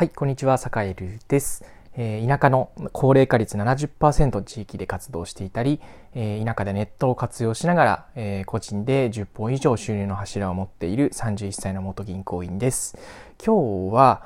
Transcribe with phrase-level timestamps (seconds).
[0.00, 1.62] はい、こんにちは、坂井ルです。
[1.94, 5.78] えー、田舎の高齢化率70%地域で活動していたり、
[6.14, 12.96] えー、田舎でネットを活用しながら、えー、個人で10本以上収入の柱を持っている31歳の元銀行員です。
[13.44, 14.22] 今日は、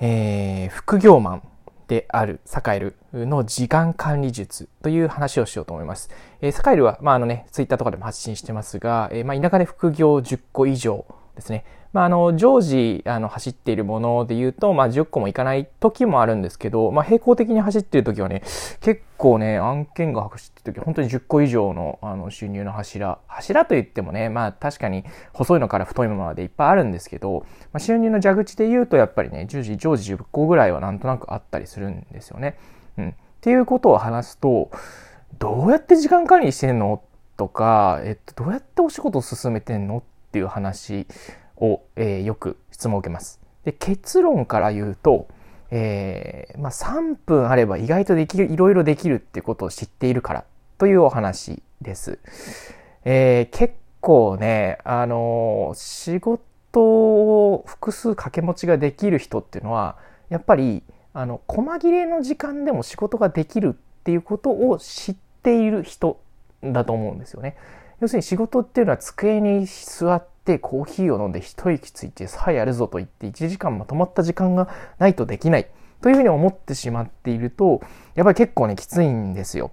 [0.00, 1.42] え副業マン
[1.88, 6.10] であるサカエルの時間管理術という話をしようと思います。
[6.40, 11.04] えサカエルは、まあ、あのね、ツイッターとかでも発信してますが、えまあ、田舎で副業10個以上
[11.34, 11.64] ですね。
[11.92, 18.42] まあ、あの、常時、あの、走っているもので言うと、まあ、10個もいかない時もあるんですけど、まあ、並行的に走っている時はね、
[18.80, 23.18] 結構ね、案件が走っている時、本当に10個以上の、あの、収入の柱。
[23.26, 32.58] 柱と言ってもね、まあ、確かに、細いのから太いものまでいっぱいあるんですけど、まあ、収入の蛇口で言うと、やっぱりね、10時、常時10個ぐらいはなんとなくあったりするんですよね。
[32.98, 33.08] うん。
[33.10, 34.70] っていうことを話すと、
[35.38, 37.02] どうやって時間管理してんの？
[37.36, 39.98] とか、えっと、どうやってお仕事を進めてんの？
[39.98, 41.06] っていう話
[41.60, 43.40] を、えー、よく質問を受けます。
[43.64, 45.28] で結論から言うと、
[45.70, 50.44] えーまあ、3分あれば意外とできるいろいろできるってことを知っているから
[50.78, 52.18] というお話です。
[53.04, 56.40] えー、結構ね、あのー、仕事
[56.80, 59.96] を複数掛け持ちができる人っていうのは
[60.28, 66.20] やっぱりあの細切れの時間でも仕事ができるっていうことを知っている人
[66.62, 67.56] だと思うんですよね。
[68.00, 74.68] 要するに仕事っていうのは机に座ってってコーヒーを飲んで一息ついてさあやるぞと言って1時間まとまった時間が
[74.98, 75.68] ないとできない
[76.00, 77.82] というふうに思ってしまっていると
[78.14, 79.70] やっぱり結構ねきついんですよ。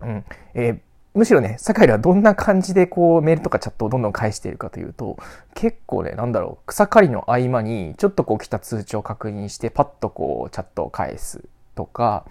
[0.00, 0.78] うんえー
[1.14, 5.16] むしろね、酒井はどんな感じでこうメールとかチャットをどんどん返しているかというと、
[5.54, 11.42] 結構ね、なんだろう、草刈りの合間にちょっとこう来た通知を確認してパッとこうチャットを返す
[11.74, 12.26] とか、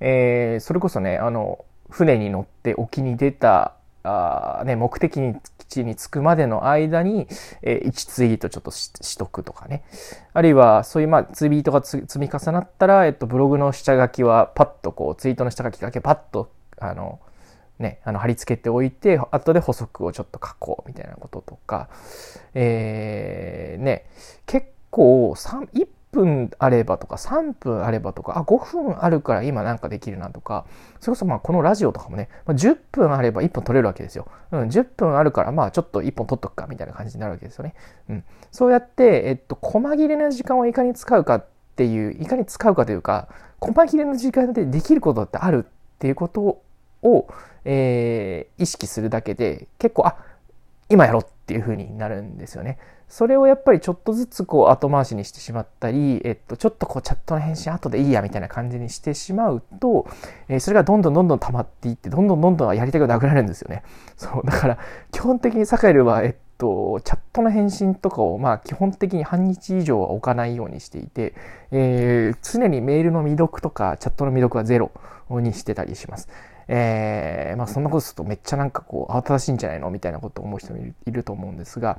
[0.00, 5.20] えー、それこそね、あの、船に乗って沖に出たあね、目的
[5.70, 7.28] 地に着くまでの間に、
[7.62, 9.84] えー、1ツイートちょっとししとくとかね。
[10.34, 17.20] あるいは、そういう、まあ、ツイートが積み重なったら、えっと、ブログの下書きはパッとこう、ツイートの下書きだけパッと、あの、
[17.78, 21.88] ね、あの貼り付けておいて、後で補足をちょっと書こうみたいなこととか、
[22.54, 24.04] えー、ね、
[24.46, 30.66] 結構1分あればとか3分あればとかあ5分あるから今なんかできるなとか
[31.00, 37.74] それこそまあこのラジオとかもね、まあ、10分あれば1本取れるわけですよ、うん、10分あるからまあちょっと1本取っとくかみたいな感じになるわけですよね、
[38.08, 43.28] うん、そうやって、えっと、細切れな時間をいかに使うかっていういかに使うかというか
[43.60, 46.62] 細切れの時間でできることってあるっていうこと
[47.02, 47.28] を、
[47.64, 50.16] えー、意識するだけで結構あ
[50.88, 52.78] 今やろうっていう風になるんですよね。
[53.10, 60.06] それをやっぱりちょっとずつこう後回しにしてしまったり、えっと、ちょっとこうチャットの返信後でいいやみたいな感じにしてしまうと、
[60.48, 63.82] えー、それがどんどんどんどん溜まっていって、どんどんどんどんやりたくなくなるんですよね。
[64.16, 64.78] そう、だから
[65.10, 71.34] 基本的にサカエルは、えっと、チャットの返信とかを、まあ基本的に半日以上は置かないようにしていて、
[71.72, 74.92] えー、常にメールの未読とかチャットの未読はゼロ
[75.30, 76.28] にしてたりします。
[76.72, 79.90] えー、まあそんなことするとめっちゃなんかこう慌ただしいんじゃないの？
[79.90, 81.98] みたいなことを思う人もいると思うんですが、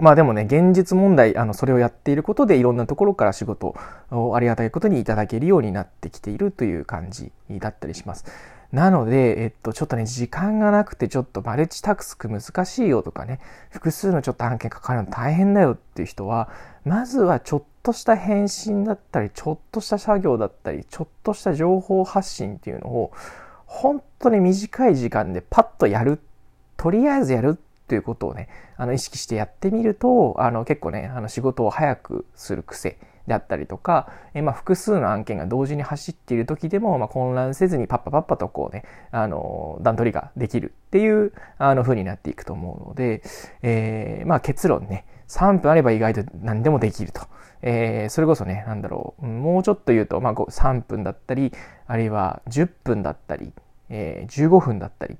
[0.00, 3.74] まあでもね、現実問題、あの、それをやっていることでいろんなところから仕事
[4.10, 8.24] をありがたいことにいただけるようになってきているという感じだったりします。
[8.72, 16.50] なので、えっと、ちょっとね、時間がなくてちょっとマルチタクスク難しいよとかね、複数のちょっと案件かかるの大変だよっていう人は、
[16.84, 23.12] まずはちょっとした返信だったり、ちょっとした作業だったり、ちょっとした情報発信っていうのを、
[23.64, 26.20] 本当に短い時間でパッとやる。
[26.76, 43.22] とりあえずやるっということをね、あの意識してやってみると、あの結構ね、あの仕事を早くする癖であったりとか、えまあ、複数の案件が同時に走っている時でも、まあ、混乱せずにパッパパッパとこうね、あの、段取りができるっていう、あの、風になっていくと思うので、
[43.62, 47.22] えー、まあ結論ね、3分あれば意外と何でもできると。
[47.60, 51.52] えー、それこそね、なんだろう、もうちょっと言うと、まあ、3分だったり、
[51.86, 53.52] あるいは10分だったり、
[53.90, 55.16] えー、15分だったり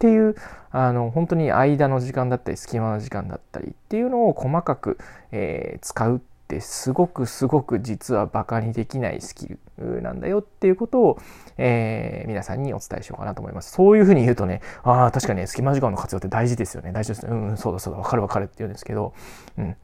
[0.00, 0.34] っていう
[0.70, 4.96] あの本当に間の時間だったり隙間の時間だったりっていうのを細かく、
[5.30, 11.18] えー、使うってすごくすごく実はバカにできないスキルなんだよっていうことを、
[11.58, 13.72] えー、皆さんにお伝えしようかなと思います。
[13.72, 16.92] そういうふうに言うとね、ああ、確かに、ね、隙間時間の活用って大事ですよね。
[16.92, 17.32] 大事ですね。
[17.32, 19.12] うん、そうだそうだ、わかるわかるって言うんですけど、
[19.58, 19.76] うん。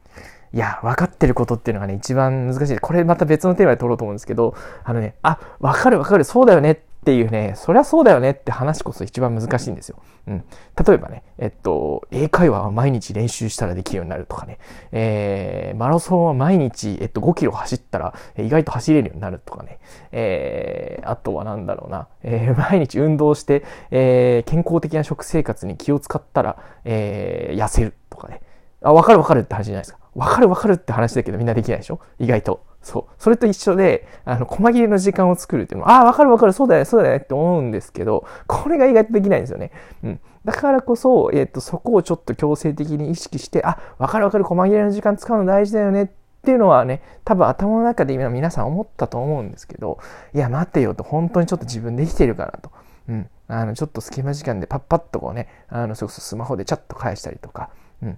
[0.53, 2.79] いや、分かってることっていうのがね、一番難しい。
[2.79, 9.97] これまた別のテーマで取ろうと思うんですけど、あのね、あ、わかるわかる、そうだよねっっていうね、そりゃそうだよねって話こそ一番難しいんですよ。
[10.27, 10.43] うん。
[10.85, 14.59] 例えばね、えっと、英会話は毎日練習したらできるようになるとかね、
[14.91, 19.79] えー、マラソンは毎日、えっと、5キロ走ったら意外と走れるようになるとかね、
[20.11, 28.41] えー、あとはなんだろうな、えー、毎日運動して、えー、健康的な食生活に気を使ったら、えー、痩せるとかね。
[28.81, 29.99] あ、わかるわかるって話じゃないですか。
[30.13, 32.01] わかるわかるって話だけどみんなできないでしょ？
[32.19, 32.66] 意外と。
[32.81, 33.13] そう。
[33.17, 39.71] それと一緒で、あの、細切れの時間を作るっていうのは、ああ、わかるわかる、そうだよね、そうだよねって思うんですけど、これが意外とできないんですよね。
[40.03, 40.19] うん。
[40.45, 46.07] だからこそ、えっ、と、そこをちょっと強制的に意識して、あ、わかるわかる、細切れの時間使うの大事だよねっ
[46.43, 49.99] ていうのはね、多分頭の中で今皆さん思ったと思うんですけど、
[50.33, 52.71] いや、待てよと、本当にちょっと自分できてるかなと。
[53.09, 53.29] うん。
[53.49, 57.69] あの、ちょっと隙間時間でパッパッとこうね、あの、それこそスマホでチャット返したりとか、
[58.01, 58.17] うん。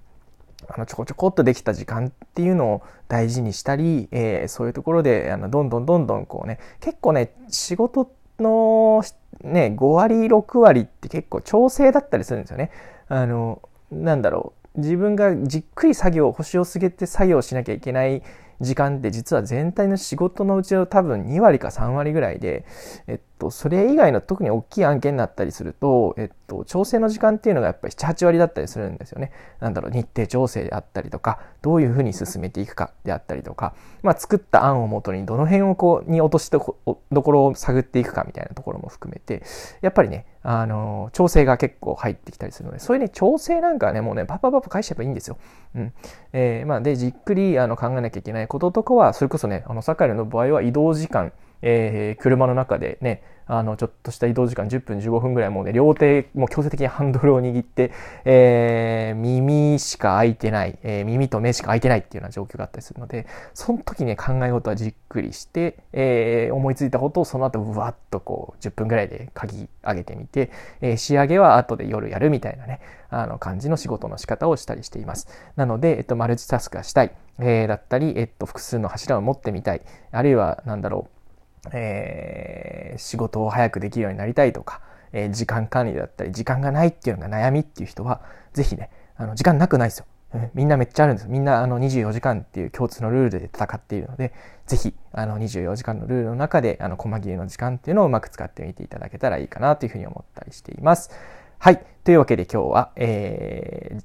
[0.70, 9.04] あのちょこちょこっとできた時間っていうのを大事にしたり、えー、そういうところであのどんどんどんどんこうね結構ね仕事の
[9.44, 12.72] ね5割6割って結構調整だったりするんですよね。
[13.08, 13.62] あの
[13.92, 18.22] なんだろう自分がじっくり作業星を告げて作業しなきゃいけない
[18.62, 22.66] 時間って実は全体の仕事のうちの多分2割か3割ぐらいで、
[23.08, 29.32] えっと、それ以外の特に大きい案件になったりすると、えっと、調整の時間っていうのがやっぱり7、8割だったりするんですよね。
[29.60, 33.74] なんだろう、日程調整であったりとか、どういうふうに進めていくかであったりとか、
[34.04, 39.44] まあ、作った案をもとにどの辺をこう、に落としどころを探っていくかみたいなところも含めて、
[39.82, 45.38] やっぱりね、あの、調整が結構入ってきたりするので、そういうね、調整なんかはね、もうね、パパパパ返しちゃえばいいんですよ。
[45.76, 45.94] うん。
[46.32, 57.92] えー、まあ、で、じっくりあの考えなきゃいけないこととかは、それこそね、あの、サカイの場合は移動時間、えー、車の中でね、あの、ちょっとした移動時間10分15分ぐらいもうね、両手、もう強制的にハンドルを握って、
[58.24, 63.26] えー、耳しか開いてない、えー、耳と目しか開いてないっていうような状況があったりするので、
[63.56, 70.52] その時ね、考え事はじっくりして、えー、思いついたことをその後、うわっとこう、10分ぐらいで書き上げてみて、
[70.82, 75.28] えー、仕上げは後で夜やるみたいなね、あの、感じの仕事の仕方をしたりしています。
[75.56, 79.82] なので、えっと、マルチタスクがしたい、えー、だったり、えっと、複数の柱を持ってみたい、
[80.12, 81.19] あるいは、なんだろう、
[81.72, 88.22] えー、仕事を早くできるようになりたいとか、えー、時間管理だったり、時間がないっていうのが悩みっていう人は、
[88.54, 90.06] ぜひね、あの、時間なくないですよ。
[90.54, 91.28] みんなめっちゃあるんです。
[91.28, 94.32] みんなあの24時間っていう共通のルールで戦っているので、
[94.68, 101.10] ぜひあの24時間のルールの中であの細切れの時間っていうのをうまく使ってみていただけたらいいかなというふうに思ったりしています。
[101.58, 101.84] はい。
[102.04, 104.02] というわけで今日は、えー、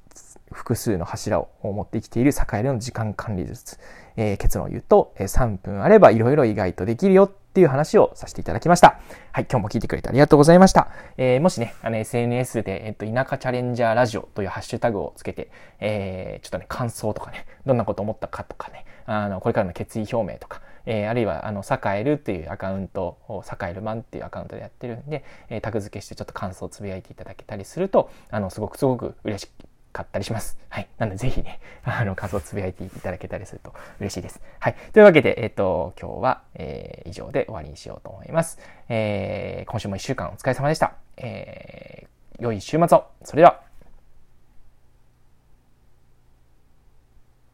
[0.51, 3.79] 複数の柱を持ってきている栄えの時間管理術。
[4.17, 8.99] えー、結論を言うと、3分あればいろいろ意外とできるよっていう話をさせていただきました。
[9.31, 10.89] はい、今日も聞いてくれてありがとうございました。
[11.17, 29.49] えー、もしね、あの SNS で、えっと、田舎チャレンジャーラジオというハッシュタグをつけて、えー、ちょっとね、感想とかね、どんなこと思ったかとかね、あの、これからの決意表明とか、えー、あるいは、あの、サカエルっていうアカウントを、サカエルマンっていうアカウントでやってるんで、えー、タグ付けしてちょっと感想をつぶやいていただけたりすると、あの、すごくすごく嬉し
[29.95, 30.59] かったりします。
[30.67, 30.89] はい。
[30.97, 34.41] なので、ぜひね、 あの、感想をつぶやいていただけたりすると嬉しいです。
[34.59, 34.75] はい。
[34.91, 38.59] というわけで、えっ、ー、と、今日は、えー、以上で終わりにしようと思います。
[38.89, 40.95] えー、今週も一週間お疲れ様でした。
[41.17, 43.05] えー、良い週末を。
[43.23, 43.74] それでは。